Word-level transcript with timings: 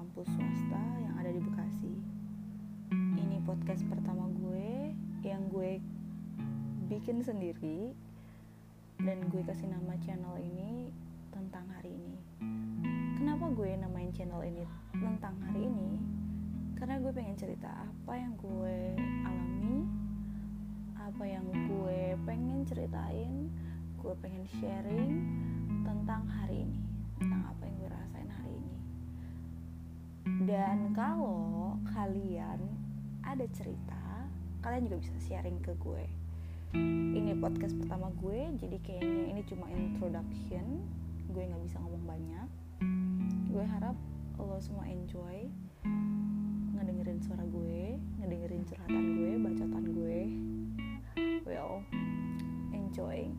kampus 0.00 0.32
swasta 0.32 0.80
yang 1.04 1.12
ada 1.20 1.28
di 1.28 1.44
Bekasi. 1.44 1.92
Ini 3.20 3.36
podcast 3.44 3.84
pertama 3.84 4.32
gue 4.32 4.96
yang 5.20 5.44
gue 5.52 5.76
bikin 6.88 7.20
sendiri 7.20 7.92
dan 9.04 9.28
gue 9.28 9.44
kasih 9.44 9.68
nama 9.68 9.92
channel 10.00 10.40
ini 10.40 10.88
tentang 11.28 11.68
hari 11.76 11.92
ini. 11.92 12.16
Kenapa 13.20 13.52
gue 13.52 13.76
namain 13.76 14.08
channel 14.16 14.40
ini 14.40 14.64
tentang 14.96 15.36
hari 15.44 15.68
ini? 15.68 15.92
Karena 16.80 16.96
gue 16.96 17.12
pengen 17.12 17.36
cerita 17.36 17.68
apa 17.68 18.16
yang 18.16 18.32
gue 18.40 18.96
alami, 19.28 19.84
apa 20.96 21.24
yang 21.28 21.44
gue 21.44 22.16
pengen 22.24 22.64
ceritain, 22.64 23.52
gue 24.00 24.14
pengen 24.24 24.48
sharing 24.64 25.28
tentang 25.84 26.24
hari 26.24 26.64
ini, 26.64 26.79
Dan 30.50 30.90
kalau 30.98 31.78
kalian 31.94 32.58
ada 33.22 33.46
cerita, 33.54 34.26
kalian 34.66 34.90
juga 34.90 35.06
bisa 35.06 35.14
sharing 35.22 35.62
ke 35.62 35.70
gue. 35.78 36.10
Ini 37.14 37.38
podcast 37.38 37.78
pertama 37.78 38.10
gue, 38.18 38.58
jadi 38.58 38.82
kayaknya 38.82 39.30
ini 39.30 39.42
cuma 39.46 39.70
introduction. 39.70 40.82
Gue 41.30 41.46
nggak 41.46 41.62
bisa 41.70 41.78
ngomong 41.78 42.02
banyak. 42.02 42.48
Gue 43.46 43.62
harap 43.62 43.94
lo 44.42 44.58
semua 44.58 44.90
enjoy 44.90 45.46
ngedengerin 46.74 47.22
suara 47.22 47.46
gue, 47.46 48.02
ngedengerin 48.18 48.66
curhatan 48.66 49.04
gue, 49.22 49.32
bacotan 49.46 49.84
gue. 49.94 50.20
Well, 51.46 51.86
enjoy. 52.74 53.30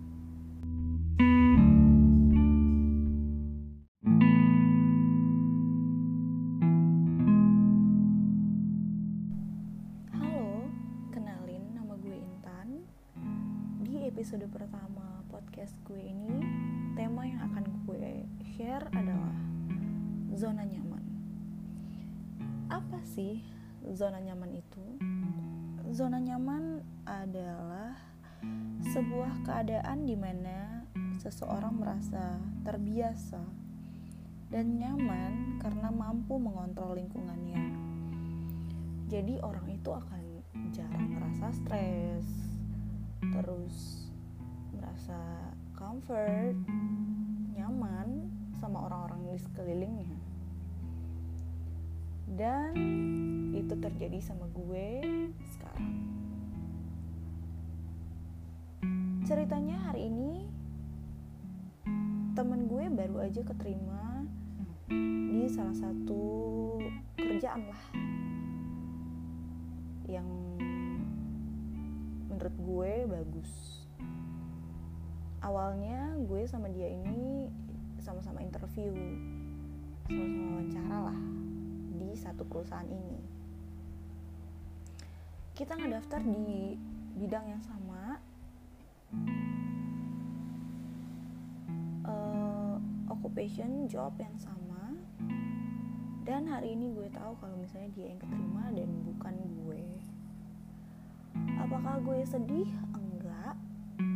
Episode 14.21 14.53
pertama 14.53 15.25
podcast 15.33 15.73
gue 15.89 15.97
ini, 15.97 16.45
tema 16.93 17.25
yang 17.25 17.41
akan 17.41 17.65
gue 17.89 18.21
share 18.53 18.85
adalah 18.93 19.33
zona 20.37 20.61
nyaman. 20.61 21.01
Apa 22.69 23.01
sih 23.01 23.41
zona 23.81 24.21
nyaman 24.21 24.53
itu? 24.53 24.85
Zona 25.89 26.21
nyaman 26.21 26.85
adalah 27.01 27.97
sebuah 28.93 29.41
keadaan 29.41 30.05
di 30.05 30.13
mana 30.13 30.85
seseorang 31.17 31.81
merasa 31.81 32.37
terbiasa 32.61 33.41
dan 34.53 34.77
nyaman 34.77 35.57
karena 35.65 35.89
mampu 35.89 36.37
mengontrol 36.37 36.93
lingkungannya. 36.93 37.73
Jadi 39.09 39.41
orang 39.41 39.65
itu 39.65 39.89
akan 39.89 40.45
jarang 40.77 41.09
merasa 41.09 41.49
stres, 41.57 42.29
terus 43.33 44.10
merasa 44.75 45.19
comfort, 45.75 46.55
nyaman 47.55 48.31
sama 48.59 48.87
orang-orang 48.87 49.31
di 49.31 49.37
sekelilingnya. 49.41 50.19
Dan 52.31 52.73
itu 53.51 53.75
terjadi 53.75 54.19
sama 54.23 54.47
gue 54.55 55.03
sekarang. 55.51 55.93
Ceritanya 59.27 59.77
hari 59.91 60.07
ini 60.11 60.47
temen 62.31 62.71
gue 62.71 62.87
baru 62.87 63.27
aja 63.27 63.43
keterima 63.43 64.23
di 64.87 65.47
salah 65.51 65.75
satu 65.75 66.23
kerjaan 67.19 67.67
lah 67.67 67.83
yang 70.07 70.27
menurut 72.31 72.55
gue 72.55 72.91
bagus. 73.07 73.80
Awalnya 75.41 76.21
gue 76.21 76.45
sama 76.45 76.69
dia 76.69 76.85
ini 76.85 77.49
sama-sama 77.97 78.45
interview, 78.45 78.93
sama-sama 80.05 80.45
wawancara 80.53 80.97
lah 81.09 81.19
di 81.97 82.13
satu 82.13 82.45
perusahaan 82.45 82.85
ini. 82.85 83.17
Kita 85.57 85.77
ngedaftar 85.77 86.21
di 86.21 86.77
bidang 87.17 87.45
yang 87.57 87.63
sama, 87.65 88.21
uh, 92.05 92.77
occupation 93.09 93.89
job 93.89 94.13
yang 94.21 94.37
sama, 94.37 94.93
dan 96.21 96.45
hari 96.45 96.77
ini 96.77 96.93
gue 96.93 97.09
tahu 97.09 97.33
kalau 97.41 97.57
misalnya 97.57 97.89
dia 97.97 98.13
yang 98.13 98.21
keterima 98.21 98.69
dan 98.77 98.89
bukan 99.09 99.35
gue. 99.65 99.83
Apakah 101.57 101.97
gue 102.01 102.25
sedih 102.29 102.69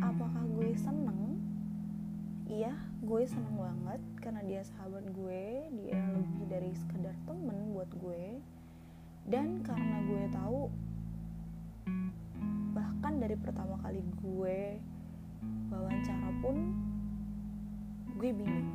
apakah 0.06 0.42
gue 0.54 0.70
seneng? 0.78 1.42
Iya 2.46 2.78
gue 3.02 3.22
seneng 3.26 3.58
banget 3.58 4.00
karena 4.22 4.40
dia 4.46 4.62
sahabat 4.62 5.02
gue 5.10 5.42
dia 5.82 5.98
lebih 6.14 6.46
dari 6.46 6.70
sekedar 6.78 7.14
temen 7.26 7.74
buat 7.74 7.90
gue. 7.98 8.38
Dan 9.26 9.66
karena 9.66 10.06
gue 10.06 10.22
tahu 10.30 10.70
bahkan 12.70 13.18
dari 13.18 13.34
pertama 13.34 13.74
kali 13.82 13.98
gue 14.22 14.78
wawancara 15.74 16.30
pun 16.38 16.56
gue 18.14 18.30
bingung. 18.30 18.70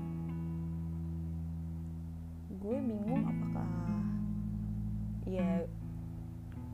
Gue 2.59 2.77
bingung 2.83 3.23
apakah 3.23 3.71
ya 5.23 5.63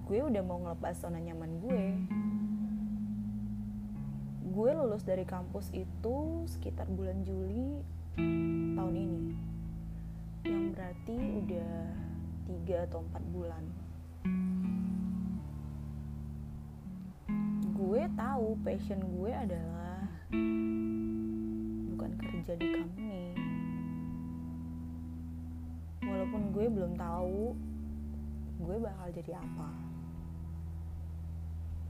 gue 0.10 0.20
udah 0.24 0.42
mau 0.42 0.58
ngelepas 0.66 0.98
zona 0.98 1.22
nyaman 1.22 1.62
gue 1.62 1.86
gue 4.58 4.74
lulus 4.74 5.06
dari 5.06 5.22
kampus 5.22 5.70
itu 5.70 6.42
sekitar 6.50 6.90
bulan 6.90 7.22
Juli 7.22 7.78
tahun 8.74 8.96
ini. 8.98 9.26
Yang 10.50 10.66
berarti 10.74 11.18
udah 11.46 11.74
3 12.66 12.86
atau 12.90 13.06
4 13.06 13.22
bulan. 13.38 13.64
Gue 17.70 18.02
tahu 18.18 18.58
passion 18.66 18.98
gue 18.98 19.30
adalah 19.30 20.10
bukan 21.94 22.12
kerja 22.18 22.58
di 22.58 22.66
company. 22.82 23.38
Walaupun 26.02 26.42
gue 26.58 26.66
belum 26.66 26.98
tahu 26.98 27.54
gue 28.58 28.76
bakal 28.82 29.08
jadi 29.14 29.38
apa 29.38 29.70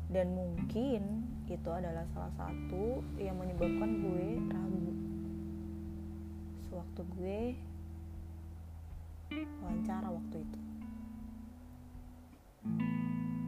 dan 0.07 0.31
mungkin 0.31 1.27
itu 1.51 1.69
adalah 1.71 2.07
salah 2.15 2.31
satu 2.39 3.03
yang 3.19 3.35
menyebabkan 3.35 3.91
gue 4.03 4.27
ragu. 4.51 4.91
Sewaktu 6.67 7.01
gue 7.15 7.39
wawancara 9.63 10.07
waktu 10.07 10.37
itu. 10.43 10.59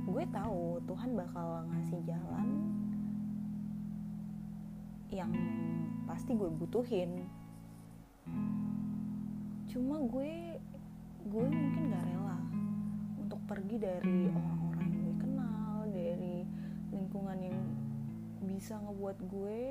Gue 0.09 0.23
tahu 0.35 0.83
Tuhan 0.83 1.15
bakal 1.15 1.63
ngasih 1.71 1.99
jalan 2.03 2.47
yang 5.15 5.31
pasti 6.07 6.35
gue 6.35 6.49
butuhin. 6.51 7.23
Cuma 9.71 9.95
gue 10.03 10.59
gue 11.29 11.45
mungkin 11.45 11.93
gak 11.93 12.03
rela 12.03 12.39
untuk 13.21 13.39
pergi 13.47 13.75
dari 13.79 14.27
orang-orang 14.27 14.68
lingkungan 16.89 17.37
yang 17.37 17.59
bisa 18.41 18.81
ngebuat 18.81 19.17
gue 19.29 19.61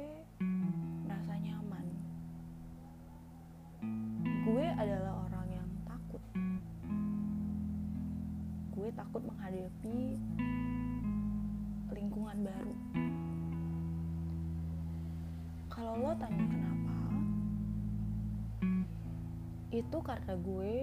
merasa 1.03 1.35
nyaman. 1.35 1.87
Gue 4.47 4.67
adalah 4.79 5.27
orang 5.27 5.47
yang 5.51 5.69
takut. 5.83 6.23
Gue 8.71 8.89
takut 8.95 9.23
menghadapi 9.27 9.99
lingkungan 11.91 12.39
baru. 12.47 12.75
Kalau 15.75 15.95
lo 15.99 16.11
tanya 16.19 16.47
kenapa 16.47 16.99
itu 19.69 19.99
karena 20.01 20.35
gue 20.39 20.75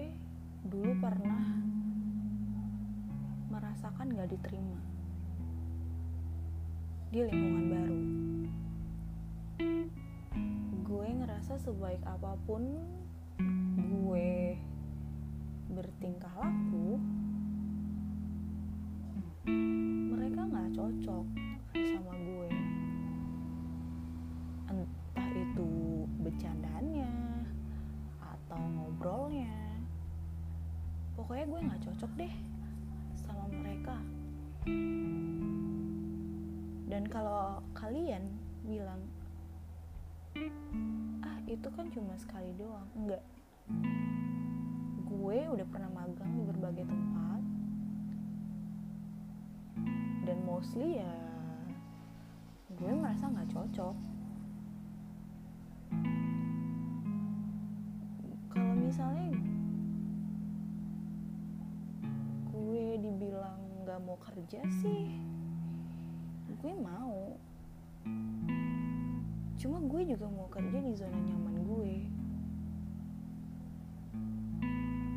dulu 0.68 0.92
pernah 1.00 1.44
merasakan 3.50 4.14
gak 4.14 4.30
diterima 4.30 4.95
di 7.16 7.24
lingkungan 7.24 7.66
baru. 7.72 8.02
Gue 10.84 11.08
ngerasa 11.16 11.56
sebaik 11.56 12.04
apa 12.04 12.36
pun 12.44 12.76
gue 13.80 14.60
bertingkah 15.72 16.36
laku 16.36 17.00
mereka 20.12 20.44
gak 20.44 20.76
cocok 20.76 21.26
sama 21.72 22.14
gue. 22.20 22.52
Entah 24.76 25.30
itu 25.32 25.72
bercandaannya 26.20 27.16
atau 28.20 28.60
ngobrolnya. 28.60 29.56
Cocok 31.80 32.12
deh 32.20 32.34
sama 33.16 33.48
mereka 33.48 33.96
dan 36.86 37.04
kalau 37.10 37.66
kalian 37.74 38.30
bilang 38.62 39.02
ah 41.26 41.38
itu 41.50 41.66
kan 41.74 41.90
cuma 41.90 42.14
sekali 42.22 42.54
doang. 42.54 42.86
Enggak. 42.94 43.24
Gue 45.10 45.40
udah 45.50 45.66
pernah 45.66 45.90
magang 45.90 46.32
di 46.38 46.44
berbagai 46.46 46.86
tempat. 46.86 47.42
Dan 50.26 50.38
mostly 50.46 51.02
ya 51.02 51.16
gue 52.70 52.92
merasa 52.94 53.34
nggak 53.34 53.50
cocok. 53.50 53.96
Kalau 58.54 58.74
misalnya 58.78 59.34
gue 62.54 62.86
dibilang 63.02 63.60
nggak 63.82 64.00
mau 64.06 64.18
kerja 64.22 64.62
sih 64.84 65.35
gue 66.62 66.74
mau. 66.80 67.36
Cuma 69.60 69.78
gue 69.82 70.02
juga 70.08 70.28
mau 70.30 70.48
kerja 70.48 70.78
di 70.78 70.94
zona 70.96 71.20
nyaman 71.20 71.56
gue. 71.66 71.94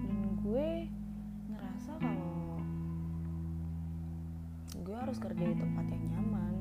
Dan 0.08 0.20
gue 0.42 0.68
ngerasa 1.52 1.92
kalau 2.00 2.58
gue 4.82 4.96
harus 4.96 5.18
kerja 5.20 5.44
di 5.44 5.56
tempat 5.58 5.86
yang 5.90 6.04
nyaman. 6.16 6.54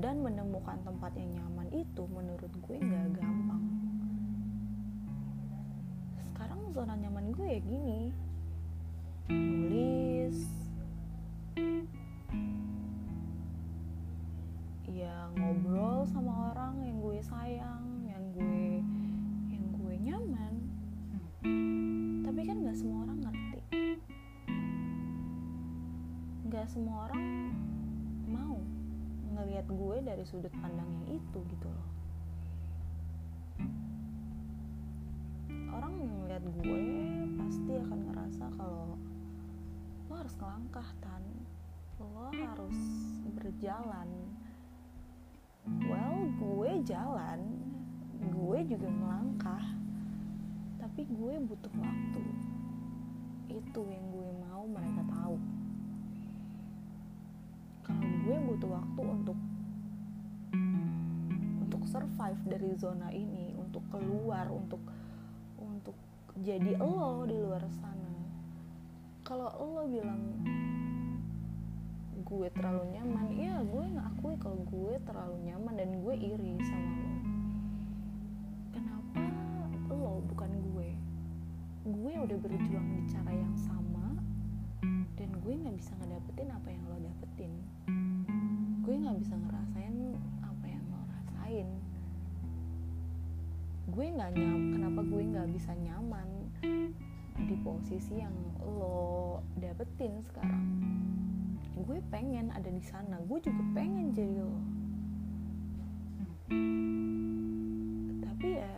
Dan 0.00 0.24
menemukan 0.24 0.80
tempat 0.82 1.12
yang 1.14 1.30
nyaman 1.36 1.68
itu 1.70 2.02
menurut 2.08 2.50
gue 2.50 2.76
nggak 2.80 3.20
gampang. 3.20 3.64
Sekarang 6.32 6.60
zona 6.72 6.94
nyaman 6.96 7.30
gue 7.36 7.46
ya 7.46 7.60
gini. 7.62 8.00
Nulis 9.26 10.65
ngobrol 15.76 16.08
sama 16.08 16.56
orang 16.56 16.80
yang 16.88 16.96
gue 17.04 17.20
sayang 17.20 17.84
yang 18.08 18.24
gue 18.32 18.80
yang 19.52 19.64
gue 19.76 19.94
nyaman. 20.08 20.54
Tapi 22.24 22.40
kan 22.48 22.56
nggak 22.64 22.76
semua 22.80 23.04
orang 23.04 23.18
ngerti. 23.20 23.60
Nggak 26.48 26.66
semua 26.72 27.12
orang 27.12 27.52
mau 28.24 28.56
ngelihat 29.36 29.68
gue 29.68 29.96
dari 30.00 30.24
sudut 30.24 30.48
pandang 30.64 30.88
yang 30.96 31.20
itu 31.20 31.38
gitu 31.44 31.68
loh. 31.68 31.88
Orang 35.76 35.92
ngeliat 36.00 36.44
gue 36.56 36.84
pasti 37.36 37.72
akan 37.76 38.00
ngerasa 38.08 38.44
kalau 38.56 38.96
lo 40.08 40.14
harus 40.16 40.32
ngelangkah 40.40 40.88
tan. 41.04 41.20
Lo 42.00 42.32
harus 42.32 42.80
berjalan 43.36 44.08
well 45.86 46.26
gue 46.38 46.70
jalan 46.86 47.40
gue 48.16 48.58
juga 48.66 48.88
melangkah 48.88 49.64
tapi 50.96 51.12
gue 51.12 51.34
butuh 51.44 51.74
waktu. 51.76 52.22
Itu 53.52 53.84
yang 53.84 54.06
gue 54.16 54.30
mau 54.48 54.64
mereka 54.64 55.04
tahu. 55.12 55.36
Kalau 57.84 58.08
gue 58.24 58.36
butuh 58.48 58.70
waktu 58.80 59.02
untuk 59.04 59.38
untuk 61.60 61.82
survive 61.84 62.40
dari 62.48 62.70
zona 62.80 63.12
ini 63.12 63.52
untuk 63.60 63.84
keluar 63.92 64.48
untuk 64.48 64.80
untuk 65.60 66.00
jadi 66.40 66.80
lo 66.80 67.28
di 67.28 67.44
luar 67.44 67.68
sana. 67.76 68.16
Kalau 69.20 69.52
lo 69.52 69.84
bilang 69.92 70.22
gue 72.24 72.48
terlalu 72.56 72.96
nyaman 72.96 73.28
ya 73.36 73.60
gue 73.60 73.84
ngakui 73.92 74.40
kalau 74.40 74.56
gue 74.72 74.96
terlalu 75.04 75.36
nyaman 75.44 75.74
dan 75.76 75.90
gue 76.00 76.14
iri 76.16 76.56
sama 76.64 76.92
lo. 76.96 77.12
Kenapa 78.72 79.24
lo 79.92 80.24
bukan 80.32 80.50
gue? 80.72 80.88
Gue 81.84 82.12
udah 82.16 82.38
berjuang 82.40 82.88
di 82.96 83.02
cara 83.12 83.32
yang 83.36 83.52
sama 83.60 84.16
dan 85.20 85.28
gue 85.44 85.54
nggak 85.60 85.76
bisa 85.76 85.92
ngedapetin 86.00 86.48
apa 86.56 86.68
yang 86.72 86.84
lo 86.88 86.96
dapetin. 87.04 87.52
Gue 88.80 88.94
nggak 88.96 89.16
bisa 89.20 89.34
ngerasain 89.36 89.96
apa 90.40 90.64
yang 90.64 90.84
lo 90.88 91.00
rasain. 91.12 91.68
Gue 93.92 94.06
nggak 94.08 94.32
nyam 94.40 94.62
kenapa 94.72 95.00
gue 95.04 95.22
nggak 95.36 95.48
bisa 95.52 95.76
nyaman 95.84 96.28
di 97.44 97.56
posisi 97.60 98.24
yang 98.24 98.32
lo 98.64 99.44
dapetin 99.60 100.24
sekarang 100.24 100.64
gue 101.76 102.00
pengen 102.08 102.48
ada 102.56 102.72
di 102.72 102.80
sana. 102.80 103.20
Gue 103.28 103.36
juga 103.44 103.60
pengen 103.76 104.16
jadi 104.16 104.40
lo. 104.40 104.56
Tapi 108.24 108.48
ya 108.48 108.72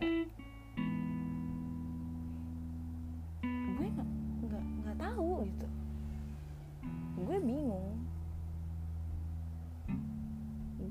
gue 3.79 3.87
nggak 3.87 4.65
nggak 4.83 4.97
tahu 4.99 5.47
gitu. 5.47 5.67
Gue 7.23 7.37
bingung. 7.39 7.87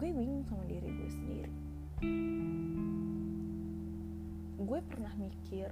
Gue 0.01 0.09
bingung 0.09 0.45
sama 0.49 0.65
diri 0.65 0.89
gue 0.89 1.11
sendiri. 1.13 1.53
Gue 4.57 4.81
pernah 4.89 5.13
mikir 5.21 5.69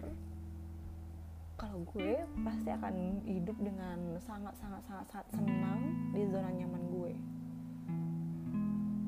kalau 1.57 1.81
gue 1.89 2.21
pasti 2.45 2.69
akan 2.69 3.25
hidup 3.25 3.57
dengan 3.57 3.97
sangat 4.21 4.53
sangat 4.61 4.85
sangat 4.85 5.09
sangat 5.09 5.29
senang 5.33 5.81
di 6.13 6.29
zona 6.29 6.53
nyaman 6.53 6.85
gue. 6.93 7.13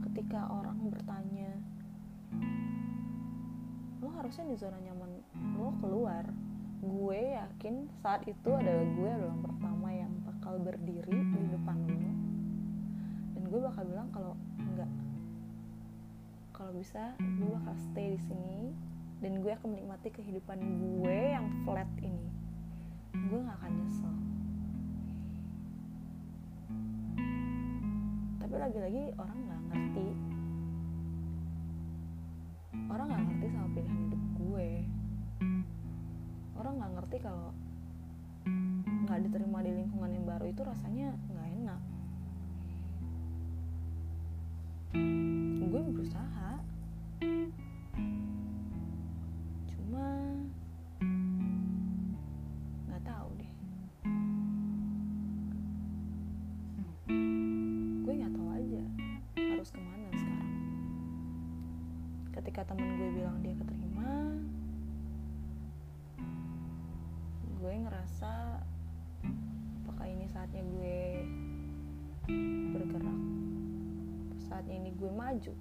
Ketika 0.08 0.48
orang 0.48 0.80
bertanya 0.88 1.52
lo 4.00 4.08
harusnya 4.16 4.48
di 4.48 4.56
zona 4.56 4.80
nyaman 4.80 5.20
lo 5.60 5.76
keluar. 5.84 6.24
Gue 6.78 7.36
yakin 7.36 7.90
saat 8.00 8.24
itu 8.24 8.50
adalah 8.54 8.86
gue 8.96 9.10
adalah 9.12 9.34
yang 9.34 9.44
pertama 9.44 9.88
yang 9.92 10.12
bakal 10.24 10.54
berdiri 10.56 11.20
di 11.20 11.42
depan 11.52 11.76
lo. 11.84 12.12
Dan 13.36 13.42
gue 13.44 13.60
bakal 13.60 13.84
bilang 13.84 14.08
kalau 14.08 14.32
enggak. 14.56 14.88
Kalau 16.56 16.72
bisa 16.72 17.12
gue 17.20 17.50
bakal 17.60 17.76
stay 17.92 18.16
di 18.16 18.20
sini 18.24 18.72
dan 19.20 19.44
gue 19.44 19.52
akan 19.52 19.68
menikmati 19.76 20.08
kehidupan 20.16 20.58
gue 20.62 21.18
yang 21.34 21.44
flat 21.66 21.90
ini 22.00 22.27
gue 23.28 23.44
gak 23.44 23.58
akan 23.60 23.72
nyesel. 23.76 24.14
Tapi 28.40 28.54
lagi-lagi 28.56 29.02
orang 29.20 29.38
gak 29.44 29.62
ngerti. 29.68 30.08
Orang 32.88 33.06
gak 33.12 33.24
ngerti 33.28 33.46
sama 33.52 33.68
pilihan 33.76 33.98
hidup 34.08 34.22
gue. 34.40 34.68
Orang 36.56 36.74
gak 36.80 36.92
ngerti 36.96 37.16
kalau 37.20 37.52
gak 39.04 39.20
diterima 39.28 39.60
di 39.60 39.72
lingkungan 39.76 40.10
yang 40.16 40.24
baru 40.24 40.48
itu 40.48 40.64
rasanya 40.64 41.12
gak 41.28 41.48
enak. 41.52 41.80
Gue 45.68 45.80
berusaha 45.84 46.37
gue 74.98 75.10
maju. 75.14 75.54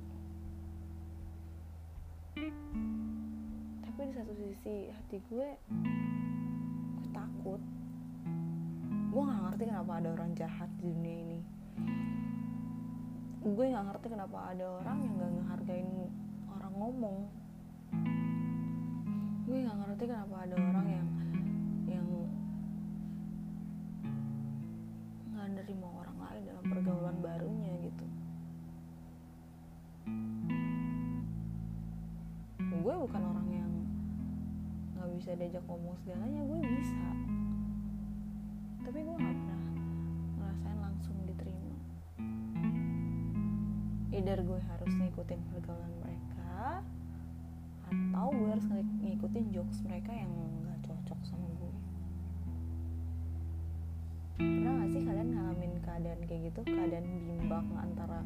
Tapi 3.86 4.00
di 4.10 4.14
satu 4.18 4.34
sisi 4.34 4.90
hati 4.90 5.18
gue 5.30 5.48
gue 6.98 7.10
takut. 7.14 7.62
Gue 9.14 9.22
nggak 9.22 9.42
ngerti 9.46 9.64
kenapa 9.70 9.92
ada 10.02 10.10
orang 10.18 10.32
jahat 10.34 10.70
di 10.82 10.90
dunia 10.90 11.18
ini. 11.22 11.40
Gue 13.46 13.66
nggak 13.70 13.86
ngerti 13.94 14.08
kenapa 14.10 14.38
ada 14.50 14.66
orang 14.82 14.98
yang 15.06 15.14
nggak 15.22 15.32
ngehargain 15.38 15.90
orang 16.50 16.74
ngomong. 16.74 17.18
Gue 19.46 19.58
nggak 19.62 19.78
ngerti 19.86 20.04
kenapa 20.10 20.36
ada 20.50 20.56
orang 20.58 20.88
yang 20.90 21.08
yang 21.86 22.10
nggak 25.30 25.48
nerima 25.62 25.88
orang 25.94 26.18
lain 26.26 26.42
dalam 26.50 26.66
bisa 35.28 35.44
diajak 35.44 35.68
ngomong 35.68 35.92
segalanya 36.00 36.40
gue 36.40 36.60
bisa. 36.72 37.08
Tapi 38.80 38.96
gue 39.04 39.16
nggak 39.20 39.36
pernah 39.36 39.60
ngerasain 40.40 40.80
langsung 40.80 41.20
diterima. 41.28 41.76
Either 44.16 44.40
gue 44.40 44.60
harus 44.72 44.88
ngikutin 44.88 45.40
pergaulan 45.52 45.92
mereka 46.00 46.80
atau 47.92 48.28
gue 48.40 48.50
harus 48.56 48.68
ngikutin 49.04 49.46
jokes 49.52 49.84
mereka 49.84 50.16
yang 50.16 50.32
nggak 50.64 50.80
cocok 50.88 51.20
sama 51.28 51.44
gue. 51.60 51.76
Pernah 54.40 54.80
gak 54.80 54.90
sih 54.96 55.04
kalian 55.04 55.30
ngalamin 55.36 55.74
keadaan 55.84 56.22
kayak 56.24 56.56
gitu? 56.56 56.72
Keadaan 56.72 57.04
bimbang 57.04 57.68
antara 57.76 58.24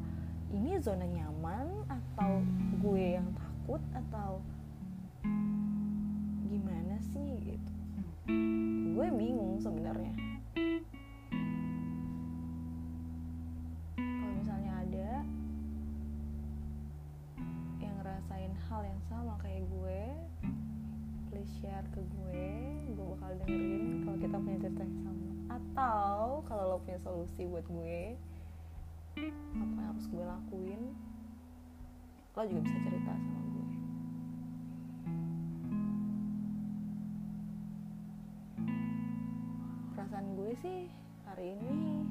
ini 0.53 0.77
zona 0.77 1.10
nyaman 1.10 1.81
atau 1.89 2.46
gue 2.77 3.17
yang 3.17 3.25
takut 3.34 3.81
atau 3.89 4.38
sih 7.01 7.29
gitu. 7.41 7.74
Gue 8.93 9.08
bingung 9.10 9.58
sebenarnya. 9.58 10.13
Kalau 13.98 14.34
misalnya 14.38 14.72
ada 14.86 15.12
yang 17.81 17.93
ngerasain 17.98 18.53
hal 18.70 18.81
yang 18.86 19.01
sama 19.10 19.34
kayak 19.41 19.65
gue 19.65 20.01
please 21.34 21.51
share 21.58 21.86
ke 21.98 22.01
gue 22.05 22.46
gue 22.93 23.05
bakal 23.17 23.31
dengerin 23.41 24.05
kalau 24.05 24.17
kita 24.22 24.38
punya 24.38 24.58
cerita 24.62 24.84
yang 24.86 25.01
sama. 25.01 25.29
Atau 25.51 26.46
kalau 26.46 26.63
lo 26.75 26.77
punya 26.86 27.00
solusi 27.01 27.50
buat 27.50 27.65
gue 27.65 28.15
apa 29.12 29.75
yang 29.75 29.91
harus 29.91 30.08
gue 30.08 30.24
lakuin 30.24 30.81
lo 32.31 32.48
juga 32.48 32.62
bisa 32.63 32.77
cerita 32.88 33.12
sama 33.12 33.39
gue 33.43 33.50
gue 40.51 40.60
sih 40.67 40.84
hari 41.24 41.55
ini? 41.55 42.03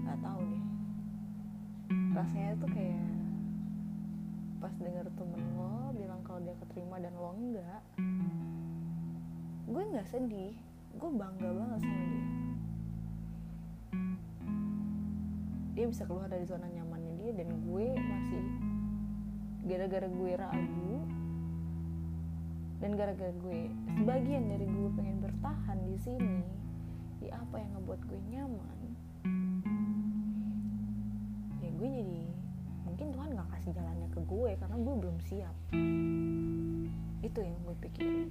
Nggak 0.00 0.16
tahu 0.16 0.40
deh. 0.48 0.64
Rasanya 2.16 2.52
tuh 2.56 2.70
kayak 2.72 3.04
pas 4.64 4.72
denger 4.80 5.04
temen 5.12 5.44
lo 5.60 5.92
bilang 5.92 6.24
kalau 6.24 6.40
dia 6.40 6.56
keterima 6.56 6.96
dan 7.04 7.12
lo 7.20 7.36
enggak 7.36 7.84
gue 9.68 9.82
nggak 9.92 10.08
sedih. 10.08 10.56
Gue 10.96 11.10
bangga 11.12 11.52
banget 11.52 11.84
sama 11.84 12.04
dia. 12.08 12.24
Dia 15.76 15.84
bisa 15.84 16.08
keluar 16.08 16.32
dari 16.32 16.48
zona 16.48 16.64
nyamannya 16.72 17.12
dia 17.20 17.44
dan 17.44 17.52
gue 17.52 17.86
masih 17.92 18.44
gara-gara 19.68 20.08
gue 20.08 20.32
ragu 20.32 20.96
dan 22.84 23.00
gara-gara 23.00 23.32
gue 23.32 23.72
sebagian 23.96 24.44
dari 24.44 24.68
gue 24.68 24.90
pengen 24.92 25.24
bertahan 25.24 25.80
di 25.88 25.96
sini 26.04 26.44
di 27.24 27.32
apa 27.32 27.56
yang 27.56 27.80
ngebuat 27.80 28.00
gue 28.04 28.20
nyaman 28.28 28.78
ya 31.64 31.70
gue 31.80 31.88
jadi 31.88 32.20
mungkin 32.84 33.06
Tuhan 33.16 33.28
nggak 33.32 33.48
kasih 33.56 33.72
jalannya 33.72 34.08
ke 34.12 34.20
gue 34.22 34.50
karena 34.54 34.76
gue 34.78 34.94
belum 35.02 35.18
siap. 35.26 35.56
Itu 37.26 37.38
yang 37.42 37.58
gue 37.66 37.74
pikirin 37.82 38.30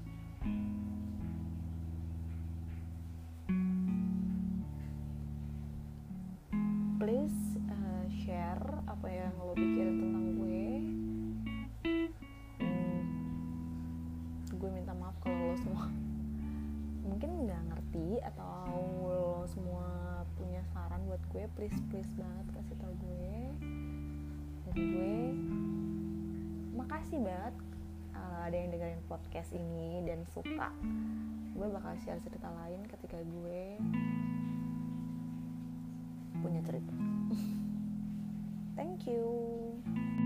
gue 21.44 21.52
please 21.60 21.76
please 21.92 22.08
banget 22.16 22.48
kasih 22.56 22.76
tau 22.80 22.96
gue 23.04 23.36
dan 24.64 24.76
gue 24.80 25.16
makasih 26.72 27.20
banget 27.20 27.52
uh, 28.16 28.48
ada 28.48 28.56
yang 28.56 28.72
dengerin 28.72 29.04
podcast 29.12 29.52
ini 29.52 30.08
dan 30.08 30.24
suka 30.32 30.72
gue 31.52 31.68
bakal 31.68 32.00
share 32.00 32.24
cerita 32.24 32.48
lain 32.48 32.88
ketika 32.88 33.20
gue 33.20 33.76
punya 36.40 36.64
cerita. 36.64 36.96
Thank 38.80 39.04
you. 39.12 40.23